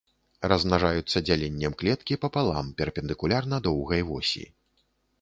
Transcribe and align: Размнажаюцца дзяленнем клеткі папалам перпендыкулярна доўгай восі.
Размнажаюцца 0.51 1.21
дзяленнем 1.27 1.77
клеткі 1.83 2.19
папалам 2.25 2.75
перпендыкулярна 2.83 3.63
доўгай 3.71 4.01
восі. 4.13 4.43